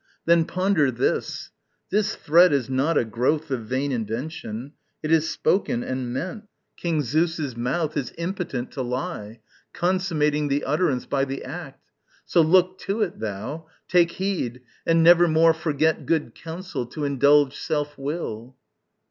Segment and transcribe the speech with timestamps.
[0.25, 1.51] Then ponder this
[1.91, 7.03] this threat is not a growth Of vain invention; it is spoken and meant; King
[7.03, 9.41] Zeus's mouth is impotent to lie,
[9.73, 11.91] Consummating the utterance by the act;
[12.25, 13.67] So, look to it, thou!
[13.87, 18.55] take heed, and nevermore Forget good counsel, to indulge self will.